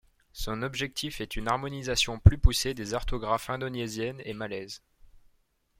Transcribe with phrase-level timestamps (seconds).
[0.33, 4.81] Son objectif est une harmonisation plus poussée des orthographes indonésienne et malaise.